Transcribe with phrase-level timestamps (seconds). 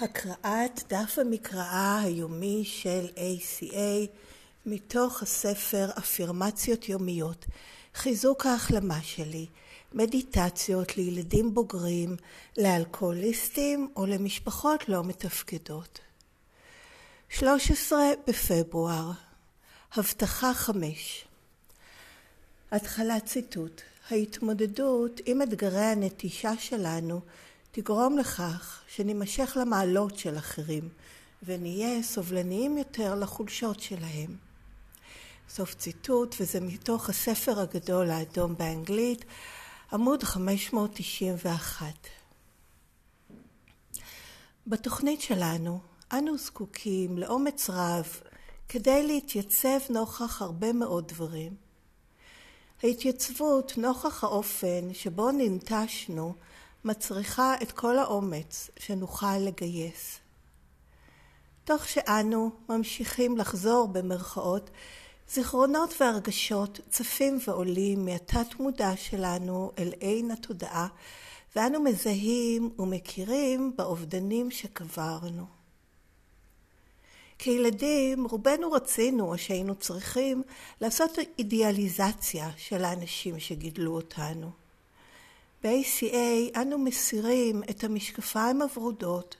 [0.00, 4.06] הקראת דף המקראה היומי של ACA
[4.66, 7.46] מתוך הספר אפירמציות יומיות,
[7.94, 9.46] חיזוק ההחלמה שלי,
[9.92, 12.16] מדיטציות לילדים בוגרים,
[12.58, 15.98] לאלכוהוליסטים או למשפחות לא מתפקדות.
[17.28, 19.10] 13 בפברואר,
[19.92, 21.24] הבטחה 5
[22.70, 27.20] התחלת ציטוט ההתמודדות עם אתגרי הנטישה שלנו
[27.70, 30.88] תגרום לכך שנימשך למעלות של אחרים
[31.42, 34.36] ונהיה סובלניים יותר לחולשות שלהם.
[35.48, 39.24] סוף ציטוט, וזה מתוך הספר הגדול האדום באנגלית,
[39.92, 41.84] עמוד 591.
[44.66, 45.80] בתוכנית שלנו
[46.12, 48.20] אנו זקוקים לאומץ רב
[48.68, 51.54] כדי להתייצב נוכח הרבה מאוד דברים.
[52.82, 56.34] ההתייצבות נוכח האופן שבו ננטשנו
[56.84, 60.18] מצריכה את כל האומץ שנוכל לגייס.
[61.64, 64.70] תוך שאנו ממשיכים לחזור במרכאות,
[65.30, 70.88] זיכרונות והרגשות צפים ועולים מהתת מודע שלנו אל עין התודעה,
[71.56, 75.46] ואנו מזהים ומכירים באובדנים שקברנו.
[77.38, 80.42] כילדים רובנו רצינו או שהיינו צריכים
[80.80, 84.67] לעשות אידיאליזציה של האנשים שגידלו אותנו.
[85.64, 89.36] ב-ACA אנו מסירים את המשקפיים הוורודות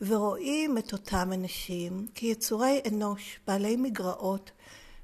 [0.00, 4.50] ורואים את אותם אנשים כיצורי אנוש בעלי מגרעות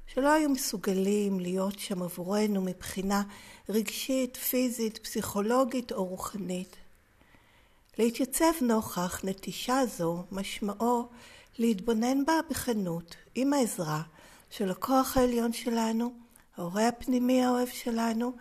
[0.07, 3.23] שלא היו מסוגלים להיות שם עבורנו מבחינה
[3.69, 6.75] רגשית, פיזית, פסיכולוגית או רוחנית.
[7.97, 11.07] להתייצב נוכח נטישה זו משמעו
[11.57, 14.01] להתבונן בה בכנות עם העזרה
[14.49, 16.13] של הכוח העליון שלנו,
[16.57, 18.33] ההורה הפנימי האוהב שלנו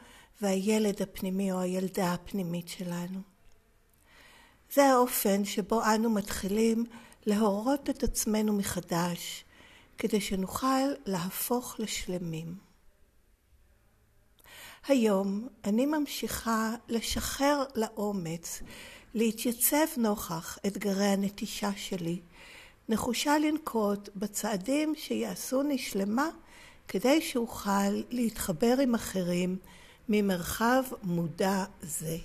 [0.42, 3.20] והילד הפנימי או הילדה הפנימית שלנו.
[4.72, 6.84] זה האופן שבו אנו מתחילים
[7.27, 9.44] להורות את עצמנו מחדש,
[9.98, 12.55] כדי שנוכל להפוך לשלמים.
[14.89, 18.62] היום אני ממשיכה לשחרר לאומץ,
[19.14, 22.20] להתייצב נוכח אתגרי הנטישה שלי,
[22.89, 26.28] נחושה לנקוט בצעדים שיעשוני שלמה
[26.89, 29.58] כדי שאוכל להתחבר עם אחרים
[30.09, 32.17] ממרחב מודע זה.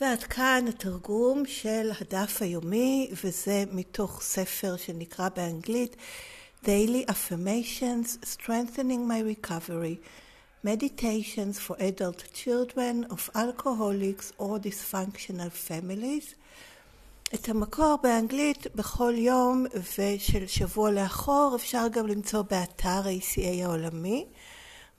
[0.00, 5.96] ועד כאן התרגום של הדף היומי, וזה מתוך ספר שנקרא באנגלית
[6.64, 9.96] Daily Affirmations Strengthening My Recovery
[10.64, 16.34] Meditations for Adult Children of Alcoholics or Dysfunctional Families.
[17.34, 19.66] את המקור באנגלית בכל יום
[19.98, 24.26] ושל שבוע לאחור אפשר גם למצוא באתר ACA העולמי.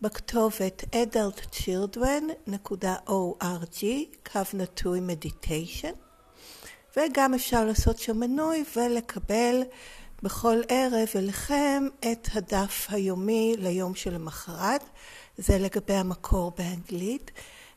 [0.01, 3.85] בכתובת adultchildren.org,
[4.31, 5.91] קו נטוי מדיטיישן,
[6.97, 9.62] וגם אפשר לעשות שם מנוי ולקבל
[10.23, 14.84] בכל ערב אליכם את הדף היומי ליום שלמחרת,
[15.38, 17.31] זה לגבי המקור באנגלית,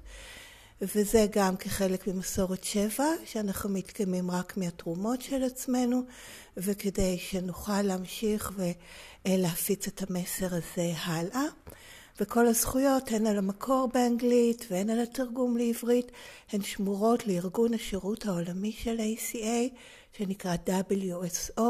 [0.82, 6.02] וזה גם כחלק ממסורת שבע, שאנחנו מתקיימים רק מהתרומות של עצמנו,
[6.56, 8.52] וכדי שנוכל להמשיך
[9.26, 11.44] ולהפיץ את המסר הזה הלאה.
[12.20, 16.12] וכל הזכויות, הן על המקור באנגלית והן על התרגום לעברית,
[16.52, 19.76] הן שמורות לארגון השירות העולמי של ACA,
[20.18, 21.62] שנקרא WSO,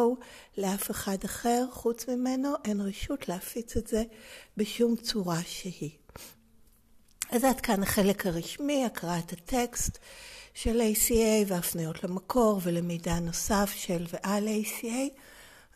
[0.58, 4.02] לאף אחד אחר חוץ ממנו אין רשות להפיץ את זה
[4.56, 6.01] בשום צורה שהיא.
[7.32, 9.98] אז עד כאן החלק הרשמי, הקראת הטקסט
[10.54, 15.18] של ACA והפניות למקור ולמידע נוסף של ועל ACA.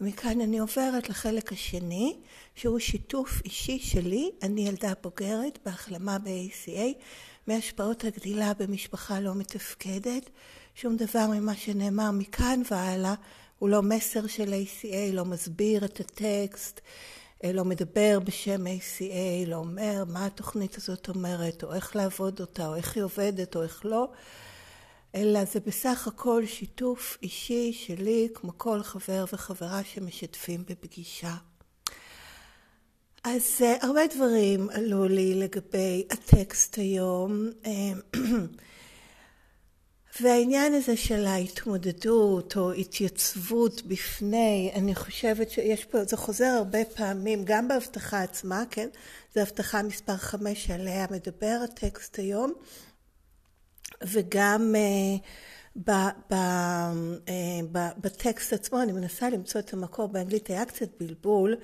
[0.01, 2.17] ומכאן אני עוברת לחלק השני,
[2.55, 7.03] שהוא שיתוף אישי שלי, אני ילדה בוגרת בהחלמה ב-ACA,
[7.47, 10.31] מהשפעות הגדילה במשפחה לא מתפקדת.
[10.75, 13.15] שום דבר ממה שנאמר מכאן והלאה
[13.59, 16.81] הוא לא מסר של ACA, לא מסביר את הטקסט,
[17.45, 22.75] לא מדבר בשם ACA, לא אומר מה התוכנית הזאת אומרת, או איך לעבוד אותה, או
[22.75, 24.09] איך היא עובדת, או איך לא.
[25.15, 31.35] אלא זה בסך הכל שיתוף אישי שלי, כמו כל חבר וחברה שמשתפים בפגישה.
[33.25, 37.51] אז אה, הרבה דברים עלו לי לגבי הטקסט היום.
[40.21, 46.85] אה, והעניין הזה של ההתמודדות או התייצבות בפני, אני חושבת שיש פה, זה חוזר הרבה
[46.85, 48.89] פעמים, גם בהבטחה עצמה, כן?
[49.35, 52.53] זו הבטחה מספר חמש שעליה מדבר הטקסט היום,
[54.03, 55.21] וגם uh,
[55.85, 55.91] ב,
[56.31, 56.35] ב,
[57.27, 57.31] uh,
[57.73, 61.57] ב, בטקסט עצמו, אני מנסה למצוא את המקור, באנגלית היה קצת בלבול,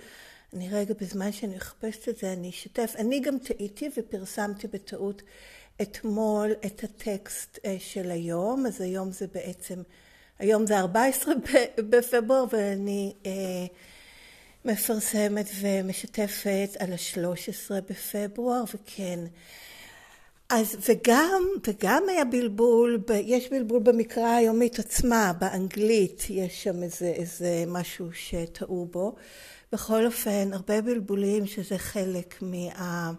[0.54, 5.22] אני רגע בזמן שאני מחפשת את זה אני אשתף, אני גם טעיתי ופרסמתי בטעות
[5.82, 9.82] אתמול את הטקסט uh, של היום, אז היום זה בעצם,
[10.38, 11.34] היום זה 14
[11.90, 13.26] בפברואר ואני uh,
[14.64, 19.20] מפרסמת ומשתפת על ה-13 בפברואר, וכן,
[20.48, 27.64] אז וגם, וגם היה בלבול, יש בלבול במקרא היומית עצמה, באנגלית יש שם איזה, איזה
[27.66, 29.14] משהו שטעו בו.
[29.72, 33.12] בכל אופן, הרבה בלבולים שזה חלק מה...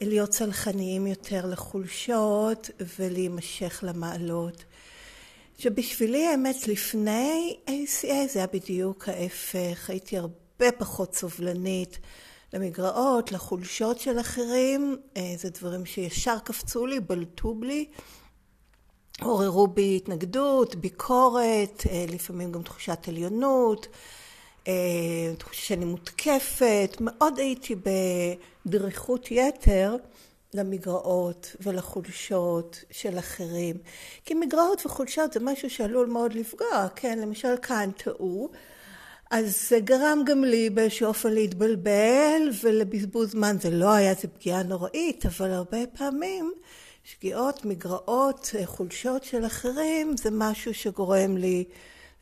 [0.00, 4.64] להיות צלחניים יותר לחולשות ולהימשך למעלות.
[5.58, 11.98] שבשבילי האמת לפני ACA זה היה בדיוק ההפך, הייתי הרבה פחות סובלנית
[12.52, 17.86] למגרעות, לחולשות של אחרים, אה, זה דברים שישר קפצו לי, בלטו לי,
[19.22, 23.86] עוררו בי התנגדות, ביקורת, אה, לפעמים גם תחושת עליונות,
[25.38, 27.74] תחושה שאני מותקפת, מאוד הייתי
[28.66, 29.96] בדריכות יתר
[30.54, 33.76] למגרעות ולחולשות של אחרים.
[34.24, 37.18] כי מגרעות וחולשות זה משהו שעלול מאוד לפגוע, כן?
[37.18, 38.50] למשל כאן טעו.
[39.30, 43.56] אז זה גרם גם לי באיזשהו אופן להתבלבל ולבזבוז זמן.
[43.60, 46.52] זה לא היה איזה פגיעה נוראית, אבל הרבה פעמים
[47.04, 51.64] שגיאות, מגרעות, חולשות של אחרים, זה משהו שגורם לי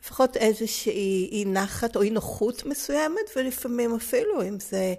[0.02, 4.94] לפחות איזושהי אי נחת או אי נוחות מסוימת, ולפעמים אפילו אם זה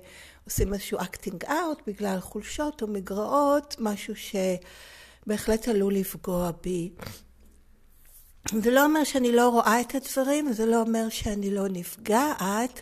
[0.45, 4.13] עושים איזשהו acting out בגלל חולשות או מגרעות, משהו
[5.25, 6.89] שבהחלט עלול לפגוע בי.
[8.61, 12.81] זה לא אומר שאני לא רואה את הדברים, זה לא אומר שאני לא נפגעת,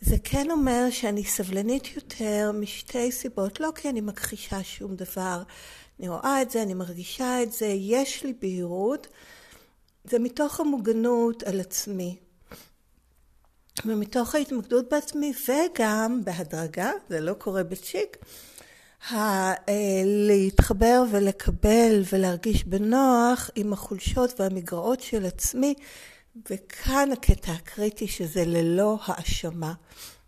[0.00, 5.42] זה כן אומר שאני סבלנית יותר משתי סיבות, לא כי אני מכחישה שום דבר,
[6.00, 9.06] אני רואה את זה, אני מרגישה את זה, יש לי בהירות,
[10.04, 12.16] זה מתוך המוגנות על עצמי.
[13.86, 18.16] ומתוך ההתמקדות בעצמי וגם בהדרגה, זה לא קורה בצ'יק,
[19.10, 19.14] ה-
[19.52, 25.74] אה, להתחבר ולקבל ולהרגיש בנוח עם החולשות והמגרעות של עצמי,
[26.50, 29.72] וכאן הקטע הקריטי שזה ללא האשמה.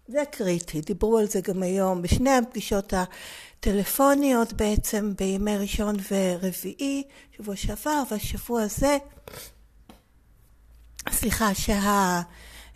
[0.08, 7.02] זה קריטי, דיברו על זה גם היום בשני הפגישות הטלפוניות בעצם בימי ראשון ורביעי,
[7.36, 8.98] שבוע שעבר, והשבוע הזה,
[11.10, 12.20] סליחה, שה...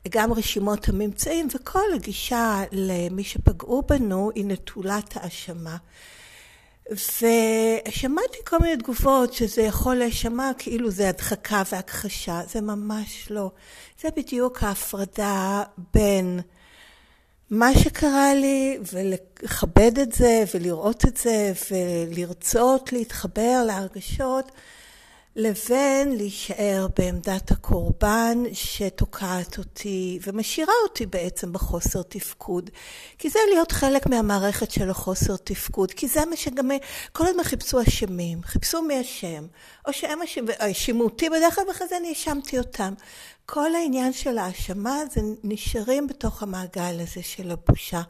[0.09, 5.77] גם רשימות הממצאים וכל הגישה למי שפגעו בנו היא נטולת האשמה.
[6.91, 13.51] ושמעתי כל מיני תגובות שזה יכול להישמע כאילו זה הדחקה והכחשה, זה ממש לא.
[14.01, 15.63] זה בדיוק ההפרדה
[15.95, 16.41] בין
[17.51, 24.53] מה שקרה לי ולכבד את זה ולראות את זה ולרצות להתחבר להרגשות
[25.39, 32.71] לבין להישאר בעמדת הקורבן שתוקעת אותי ומשאירה אותי בעצם בחוסר תפקוד.
[33.19, 36.71] כי זה להיות חלק מהמערכת של החוסר תפקוד, כי זה מה שגם
[37.13, 39.47] כל הזמן חיפשו אשמים, חיפשו מי אשם,
[39.87, 40.19] או שהם
[40.59, 42.95] האשימו אותי בדרך כלל ואחרי זה אני האשמתי אותם.
[43.51, 48.01] כל העניין של האשמה זה נשארים בתוך המעגל הזה של הבושה.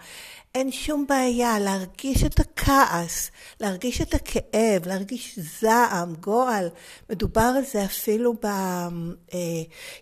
[0.55, 3.31] אין שום בעיה להרגיש את הכעס,
[3.61, 6.69] להרגיש את הכאב, להרגיש זעם, גועל.
[7.11, 8.47] מדובר על זה אפילו ב...
[8.47, 9.39] אה,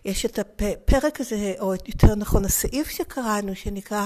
[0.05, 4.05] יש את הפרק הזה, או יותר נכון הסעיף שקראנו, שנקרא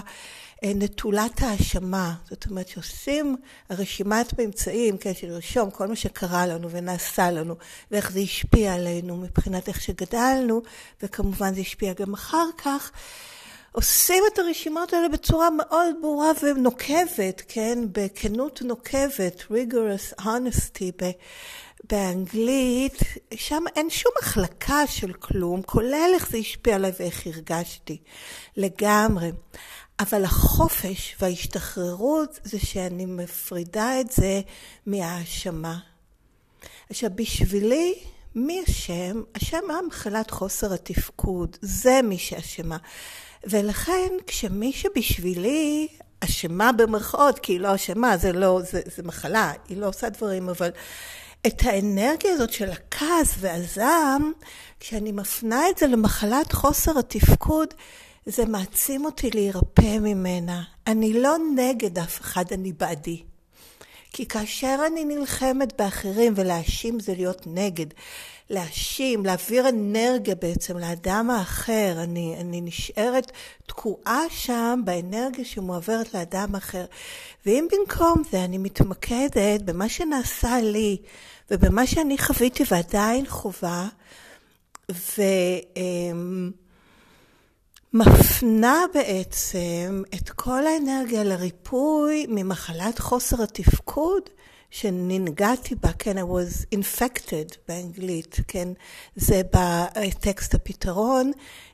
[0.64, 2.14] נטולת האשמה.
[2.30, 3.36] זאת אומרת שעושים
[3.70, 7.56] רשימת ממצאים, כן, של לרשום כל מה שקרה לנו ונעשה לנו,
[7.92, 10.62] ואיך זה השפיע עלינו מבחינת איך שגדלנו,
[11.04, 12.92] וכמובן זה השפיע גם אחר כך.
[13.72, 17.80] עושים את הרשימות האלה בצורה מאוד ברורה ונוקבת, כן?
[17.92, 21.04] בכנות נוקבת, rigorous honesty
[21.84, 23.00] באנגלית,
[23.36, 27.98] שם אין שום החלקה של כלום, כולל איך זה השפיע עליי ואיך הרגשתי,
[28.58, 29.32] לגמרי.
[30.02, 34.42] אבל החופש וההשתחררות זה שאני מפרידה את זה
[34.86, 35.80] מהאשמה.
[36.90, 37.94] עכשיו, בשבילי,
[38.36, 39.22] מי אשם?
[39.34, 42.78] אשם מחלת חוסר התפקוד, זה מי שאשמה.
[43.44, 45.88] ולכן כשמי שבשבילי
[46.20, 50.50] אשמה במרכאות, כי היא לא אשמה, זה לא, זה, זה מחלה, היא לא עושה דברים,
[50.50, 50.70] אבל
[51.48, 54.32] את האנרגיה הזאת של הכעס והזעם,
[54.80, 57.74] כשאני מפנה את זה למחלת חוסר התפקוד,
[58.26, 60.64] זה מעצים אותי להירפא ממנה.
[60.88, 63.24] אני לא נגד אף אחד, אני בעדי.
[64.14, 67.86] כי כאשר אני נלחמת באחרים, ולהאשים זה להיות נגד,
[68.50, 73.32] להאשים, להעביר אנרגיה בעצם לאדם האחר, אני, אני נשארת
[73.68, 76.86] תקועה שם באנרגיה שמועברת לאדם אחר.
[77.46, 80.98] ואם במקום זה אני מתמקדת במה שנעשה לי,
[81.52, 83.88] ובמה שאני חוויתי ועדיין חווה,
[84.92, 85.22] ו...
[87.94, 94.30] מפנה בעצם את כל האנרגיה לריפוי ממחלת חוסר התפקוד
[94.70, 98.68] שננגעתי בה, כן, I was infected באנגלית, כן,
[99.16, 101.32] זה בטקסט הפתרון,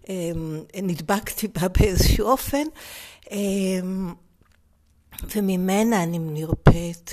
[0.09, 2.63] אמ, נדבקתי בה באיזשהו אופן,
[3.31, 4.13] אמ,
[5.35, 7.11] וממנה אני נרפאת.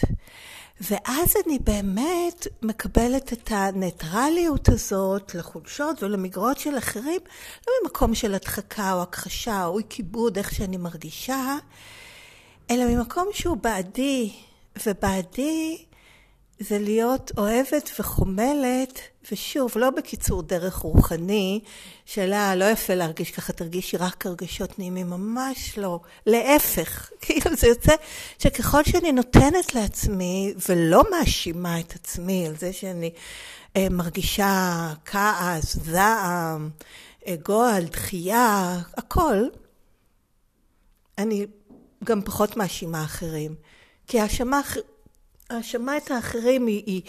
[0.80, 7.20] ואז אני באמת מקבלת את הניטרליות הזאת לחולשות ולמגרות של אחרים,
[7.66, 11.56] לא ממקום של הדחקה או הכחשה או אי כיבוד, איך שאני מרגישה,
[12.70, 14.32] אלא ממקום שהוא בעדי,
[14.86, 15.84] ובעדי
[16.58, 19.00] זה להיות אוהבת וחומלת,
[19.32, 21.60] ושוב, לא בקיצור דרך רוחני,
[22.04, 26.00] שאלה לא יפה להרגיש ככה, תרגישי רק הרגשות נעימים, ממש לא.
[26.26, 27.92] להפך, כאילו זה יוצא
[28.38, 33.10] שככל שאני נותנת לעצמי, ולא מאשימה את עצמי על זה שאני
[33.76, 36.70] אה, מרגישה כעס, זעם,
[37.42, 39.36] גועל, דחייה, הכל,
[41.18, 41.46] אני
[42.04, 43.54] גם פחות מאשימה אחרים.
[44.06, 44.60] כי האשמה
[45.50, 47.02] האשמה את האחרים היא, היא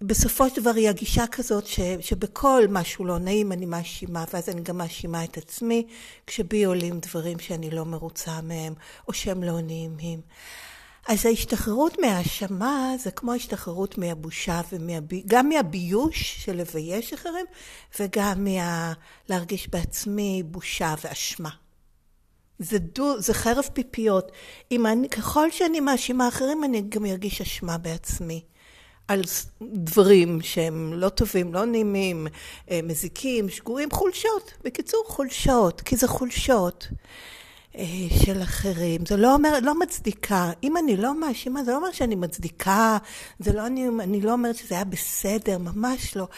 [0.00, 4.60] בסופו של דבר היא הגישה כזאת ש, שבכל משהו לא נעים אני מאשימה ואז אני
[4.60, 5.86] גם מאשימה את עצמי
[6.26, 8.74] כשבי עולים דברים שאני לא מרוצה מהם
[9.08, 10.20] או שהם לא נעימים.
[11.08, 17.46] אז ההשתחררות מהאשמה זה כמו ההשתחררות מהבושה וגם מהביוש של לבייש אחרים
[18.00, 18.92] וגם מה...
[19.28, 21.50] להרגיש בעצמי בושה ואשמה.
[22.58, 24.32] זה, דו, זה חרב פיפיות.
[24.72, 28.42] אם אני, ככל שאני מאשימה אחרים, אני גם ארגיש אשמה בעצמי.
[29.08, 29.22] על
[29.60, 32.26] דברים שהם לא טובים, לא נעימים,
[32.70, 34.52] אה, מזיקים, שגויים, חולשות.
[34.64, 36.88] בקיצור, חולשות, כי זה חולשות
[37.76, 37.84] אה,
[38.24, 39.06] של אחרים.
[39.06, 40.50] זה לא אומר, לא מצדיקה.
[40.62, 42.98] אם אני לא מאשימה, זה לא אומר שאני מצדיקה,
[43.38, 46.28] זה לא, אני, אני לא אומרת שזה היה בסדר, ממש לא.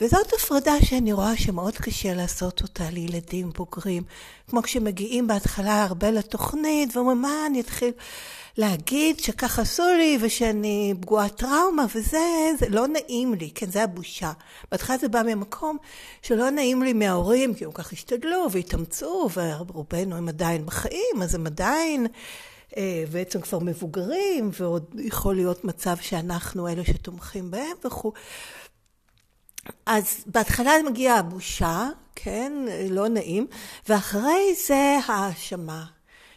[0.00, 4.02] וזאת הפרדה שאני רואה שמאוד קשה לעשות אותה לילדים בוגרים.
[4.48, 7.92] כמו כשמגיעים בהתחלה הרבה לתוכנית ואומרים, מה אני אתחיל
[8.56, 14.32] להגיד שככה עשו לי ושאני פגועת טראומה וזה, זה לא נעים לי, כן, זה הבושה.
[14.70, 15.76] בהתחלה זה בא ממקום
[16.22, 21.46] שלא נעים לי מההורים, כי הם ככה השתדלו והתאמצו, ורובנו הם עדיין בחיים, אז הם
[21.46, 22.06] עדיין...
[22.76, 28.12] אה, בעצם כבר מבוגרים, ועוד יכול להיות מצב שאנחנו אלה שתומכים בהם וכו'.
[29.86, 32.52] אז בהתחלה מגיעה הבושה, כן,
[32.90, 33.46] לא נעים,
[33.88, 35.84] ואחרי זה האשמה.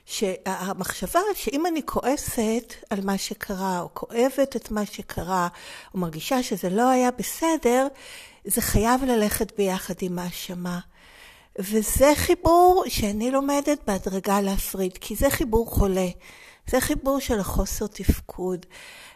[0.10, 5.48] שהמחשבה שאם אני כועסת על מה שקרה, או כואבת את מה שקרה,
[5.94, 7.88] או מרגישה שזה לא היה בסדר,
[8.46, 10.80] זה חייב ללכת ביחד עם האשמה.
[11.60, 16.08] וזה חיבור שאני לומדת בהדרגה להפריד, כי זה חיבור חולה.
[16.70, 18.66] זה חיבור של החוסר תפקוד.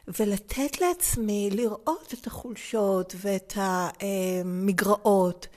[0.08, 5.48] ולתת לעצמי לראות את החולשות ואת המגרעות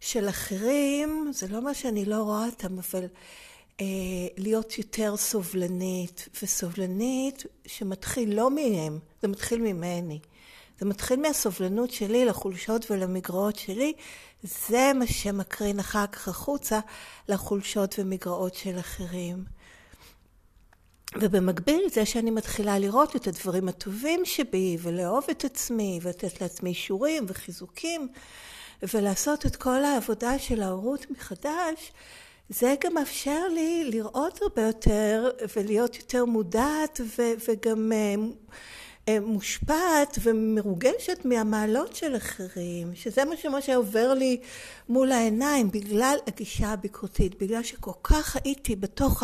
[0.00, 3.04] של אחרים, זה לא מה שאני לא רואה אותם, אבל
[3.80, 3.86] אה,
[4.36, 10.18] להיות יותר סובלנית, וסובלנית שמתחיל לא מהם, זה מתחיל ממני.
[10.80, 13.92] זה מתחיל מהסובלנות שלי לחולשות ולמגרעות שלי,
[14.42, 16.80] זה מה שמקרין אחר כך החוצה
[17.28, 19.55] לחולשות ומגרעות של אחרים.
[21.14, 27.24] ובמקביל זה שאני מתחילה לראות את הדברים הטובים שבי ולאהוב את עצמי ולתת לעצמי אישורים
[27.28, 28.08] וחיזוקים
[28.82, 31.92] ולעשות את כל העבודה של ההורות מחדש,
[32.48, 37.92] זה גם מאפשר לי לראות הרבה יותר ולהיות יותר מודעת ו- וגם
[39.20, 44.40] מושפעת ומרוגשת מהמעלות של אחרים, שזה מה שמשה עובר לי
[44.88, 49.22] מול העיניים בגלל הגישה הביקורתית, בגלל שכל כך הייתי בתוך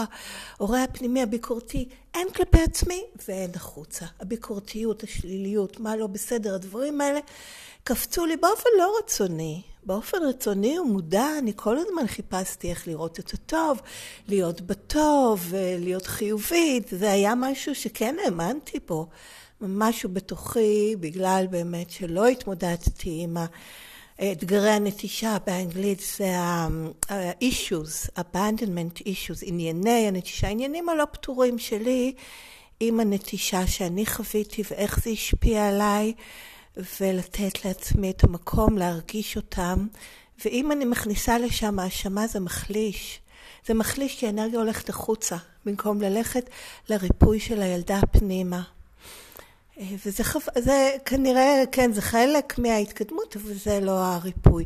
[0.59, 4.07] ההורה הפנימי הביקורתי, הן כלפי עצמי והן החוצה.
[4.21, 7.21] הביקורתיות, השליליות, מה לא בסדר, הדברים האלה
[7.85, 9.63] קפצו לי באופן לא רצוני.
[9.85, 13.81] באופן רצוני ומודע אני כל הזמן חיפשתי איך לראות את הטוב,
[14.29, 19.09] להיות בטוב, להיות חיובית, זה היה משהו שכן האמנתי בו.
[19.69, 23.37] משהו בתוכי, בגלל באמת שלא התמודדתי עם
[24.33, 32.13] אתגרי הנטישה באנגלית זה ה-issues, abandonment issues, ענייני הנטישה, העניינים הלא פתורים שלי
[32.81, 36.13] עם הנטישה שאני חוויתי ואיך זה השפיע עליי
[37.01, 39.87] ולתת לעצמי את המקום להרגיש אותם.
[40.45, 43.21] ואם אני מכניסה לשם האשמה זה מחליש.
[43.67, 46.51] זה מחליש כי האנרגיה הולכת החוצה במקום ללכת
[46.89, 48.63] לריפוי של הילדה פנימה
[49.81, 50.39] וזה חו...
[50.59, 54.65] זה כנראה, כן, זה חלק מההתקדמות, אבל זה לא הריפוי.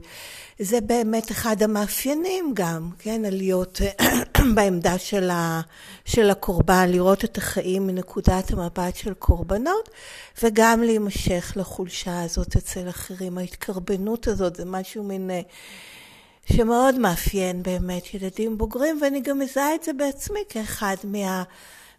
[0.58, 3.80] זה באמת אחד המאפיינים גם, כן, להיות
[4.54, 5.60] בעמדה של, ה...
[6.04, 9.88] של הקורבן, לראות את החיים מנקודת המבט של קורבנות,
[10.42, 13.38] וגם להימשך לחולשה הזאת אצל אחרים.
[13.38, 15.30] ההתקרבנות הזאת זה משהו מין...
[16.52, 21.42] שמאוד מאפיין באמת ילדים בוגרים, ואני גם מזהה את זה בעצמי כאחד מה...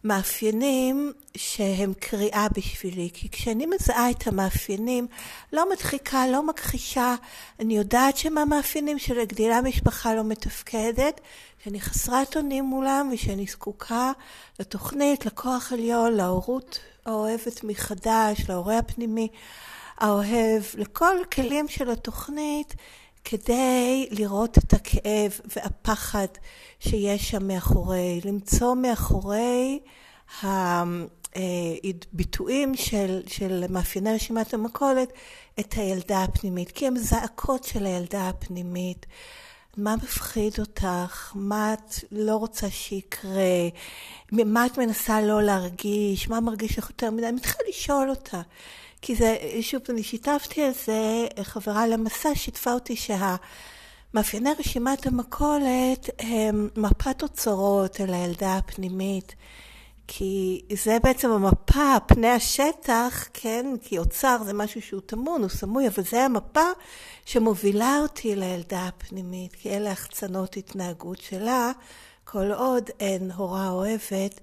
[0.03, 5.07] מאפיינים שהם קריאה בשבילי, כי כשאני מזהה את המאפיינים,
[5.53, 7.15] לא מדחיקה, לא מכחישה,
[7.59, 11.21] אני יודעת שמהמאפיינים של הגדילה משפחה לא מתפקדת,
[11.63, 14.11] שאני חסרת אונים מולם ושאני זקוקה
[14.59, 19.27] לתוכנית, לכוח עליון, להורות האוהבת מחדש, להורה הפנימי
[19.97, 22.75] האוהב, לכל כלים של התוכנית,
[23.29, 26.27] כדי לראות את הכאב והפחד
[26.79, 29.79] שיש שם מאחורי, למצוא מאחורי
[31.33, 35.13] הביטויים של, של מאפייני רשימת המכולת
[35.59, 39.05] את הילדה הפנימית, כי הם זעקות של הילדה הפנימית.
[39.77, 41.31] מה מפחיד אותך?
[41.35, 43.69] מה את לא רוצה שיקרה?
[44.31, 46.29] מה את מנסה לא להרגיש?
[46.29, 47.27] מה מרגיש לך יותר מדי?
[47.27, 48.41] אני מתחילה לשאול אותה.
[49.01, 56.69] כי זה, שוב, אני שיתפתי על זה, חברה למסע שיתפה אותי שהמאפייני רשימת המכולת הם
[56.75, 59.35] מפת אוצרות אל הילדה הפנימית.
[60.07, 63.65] כי זה בעצם המפה, פני השטח, כן?
[63.81, 66.69] כי אוצר זה משהו שהוא טמון, הוא סמוי, אבל זה המפה
[67.25, 71.71] שמובילה אותי לילדה הפנימית, כי אלה החצנות התנהגות שלה,
[72.23, 74.39] כל עוד אין הורה אוהבת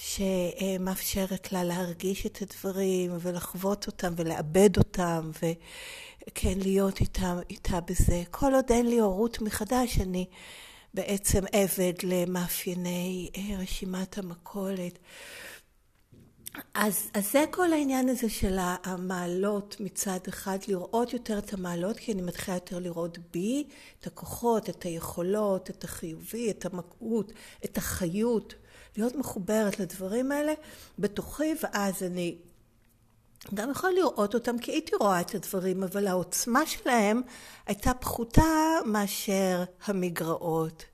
[0.00, 8.22] שמאפשרת לה להרגיש את הדברים ולחוות אותם ולעבד אותם וכן להיות איתה, איתה בזה.
[8.30, 10.26] כל עוד אין לי הורות מחדש, אני
[10.94, 14.98] בעצם עבד למאפייני אה, רשימת המכולת.
[16.74, 22.12] אז, אז זה כל העניין הזה של המעלות מצד אחד, לראות יותר את המעלות, כי
[22.12, 23.64] אני מתחילה יותר לראות בי
[24.00, 27.32] את הכוחות, את היכולות, את החיובי, את המקעות,
[27.64, 28.54] את החיות.
[28.96, 30.52] להיות מחוברת לדברים האלה
[30.98, 32.36] בתוכי, ואז אני
[33.54, 37.22] גם יכולה לראות אותם, כי הייתי רואה את הדברים, אבל העוצמה שלהם
[37.66, 40.84] הייתה פחותה מאשר המגרעות.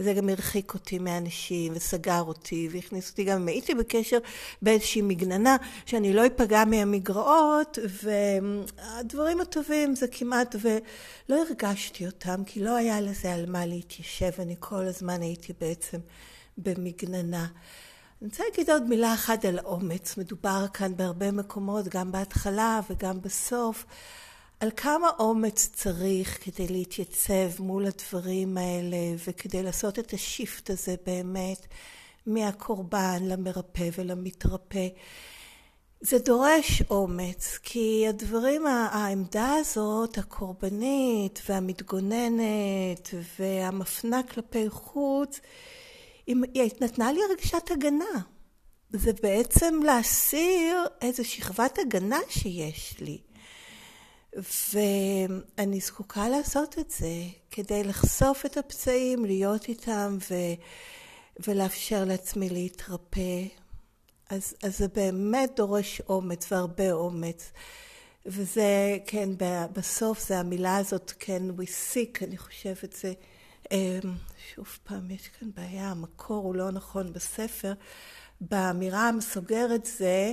[0.00, 4.18] וזה גם הרחיק אותי מאנשים, וסגר אותי, והכניס אותי גם הייתי בקשר
[4.62, 12.76] באיזושהי מגננה, שאני לא אפגע מהמגרעות, והדברים הטובים זה כמעט, ולא הרגשתי אותם, כי לא
[12.76, 15.98] היה לזה על מה להתיישב, אני כל הזמן הייתי בעצם
[16.58, 17.46] במגננה.
[18.22, 20.16] אני רוצה להגיד עוד מילה אחת על אומץ.
[20.16, 23.84] מדובר כאן בהרבה מקומות, גם בהתחלה וגם בסוף,
[24.60, 31.66] על כמה אומץ צריך כדי להתייצב מול הדברים האלה וכדי לעשות את השיפט הזה באמת
[32.26, 34.88] מהקורבן למרפא ולמתרפא.
[36.00, 45.40] זה דורש אומץ, כי הדברים, העמדה הזאת, הקורבנית והמתגוננת והמפנה כלפי חוץ,
[46.26, 48.20] היא נתנה לי הרגשת הגנה.
[48.90, 53.18] זה בעצם להסיר איזו שכבת הגנה שיש לי.
[54.72, 60.34] ואני זקוקה לעשות את זה כדי לחשוף את הפצעים, להיות איתם ו...
[61.46, 63.44] ולאפשר לעצמי להתרפא.
[64.30, 67.52] אז, אז זה באמת דורש אומץ והרבה אומץ.
[68.26, 69.30] וזה, כן,
[69.72, 73.12] בסוף זה המילה הזאת, כן, we seek, אני חושבת, זה
[74.54, 77.72] שוב פעם, יש כאן בעיה, המקור הוא לא נכון בספר.
[78.40, 80.32] באמירה המסוגרת זה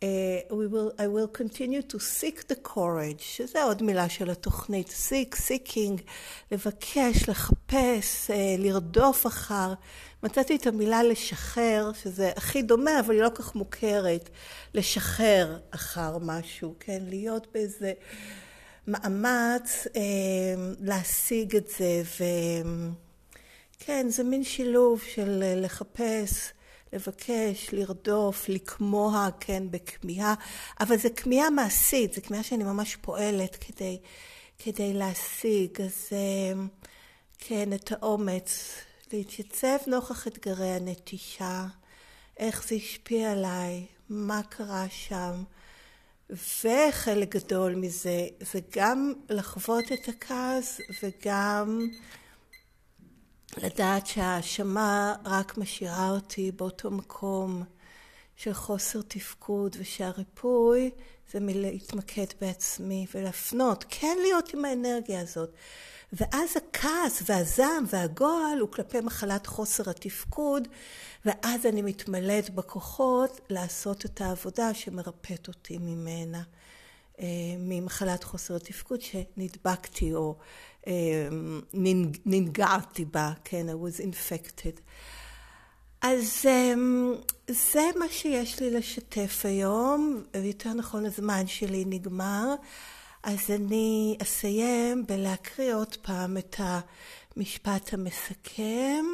[0.00, 0.02] Uh,
[0.50, 5.34] we will, I will continue to seek the courage, שזה עוד מילה של התוכנית, seek,
[5.34, 6.02] seeking,
[6.52, 9.74] לבקש, לחפש, uh, לרדוף אחר.
[10.22, 14.30] מצאתי את המילה לשחרר, שזה הכי דומה, אבל היא לא כך מוכרת.
[14.74, 17.02] לשחרר אחר משהו, כן?
[17.08, 17.92] להיות באיזה
[18.86, 19.90] מאמץ uh,
[20.80, 22.02] להשיג את זה,
[23.76, 26.52] וכן, זה מין שילוב של לחפש.
[26.92, 30.34] לבקש, לרדוף, לקמוע, כן, בכמיהה,
[30.80, 33.98] אבל זה כמיהה מעשית, זה כמיהה שאני ממש פועלת כדי,
[34.58, 35.80] כדי להשיג.
[35.80, 36.08] אז
[37.38, 38.74] כן, את האומץ
[39.12, 41.66] להתייצב נוכח אתגרי הנטישה,
[42.36, 45.42] איך זה השפיע עליי, מה קרה שם.
[46.30, 51.88] וחלק גדול מזה זה גם לחוות את הכעס וגם
[53.62, 57.62] לדעת שההאשמה רק משאירה אותי באותו מקום
[58.36, 60.90] של חוסר תפקוד ושהריפוי
[61.32, 65.50] זה מלהתמקד בעצמי ולהפנות, כן להיות עם האנרגיה הזאת.
[66.12, 70.68] ואז הכעס והזעם והגועל הוא כלפי מחלת חוסר התפקוד,
[71.24, 76.42] ואז אני מתמלאת בכוחות לעשות את העבודה שמרפאת אותי ממנה,
[77.20, 77.26] אה,
[77.58, 80.36] ממחלת חוסר התפקוד שנדבקתי או
[80.86, 81.60] אמ,
[82.26, 84.80] ננגעתי בה, כן, I was infected.
[86.02, 87.14] אז אמ,
[87.48, 92.54] זה מה שיש לי לשתף היום, ויותר נכון הזמן שלי נגמר,
[93.22, 96.60] אז אני אסיים בלהקריא עוד פעם את
[97.36, 99.04] המשפט המסכם.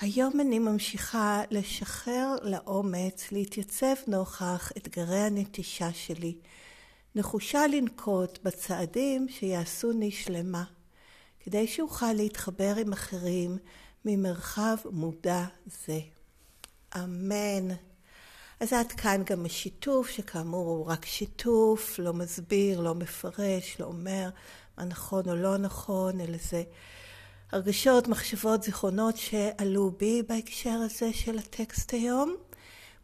[0.00, 6.34] היום אני ממשיכה לשחרר לאומץ, להתייצב נוכח אתגרי הנטישה שלי,
[7.14, 10.64] נחושה לנקוט בצעדים שיעשוני שלמה.
[11.40, 13.58] כדי שאוכל להתחבר עם אחרים
[14.04, 15.44] ממרחב מודע
[15.86, 16.00] זה.
[16.96, 17.74] אמן.
[18.60, 24.28] אז עד כאן גם השיתוף, שכאמור הוא רק שיתוף, לא מסביר, לא מפרש, לא אומר
[24.78, 26.62] מה נכון או לא נכון, אלא זה
[27.52, 32.36] הרגשות, מחשבות, זיכרונות שעלו בי בהקשר הזה של הטקסט היום.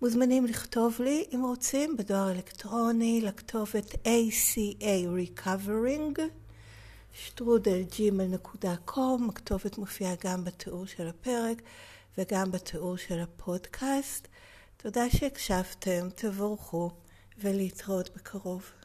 [0.03, 6.21] מוזמנים לכתוב לי, אם רוצים, בדואר אלקטרוני, לכתובת ACA Recovering.
[7.13, 11.63] שטרודל.gmail.com, הכתובת מופיעה גם בתיאור של הפרק
[12.19, 14.29] וגם בתיאור של הפודקאסט.
[14.77, 16.91] תודה שהקשבתם, תבורכו
[17.39, 18.82] ולהתראות בקרוב.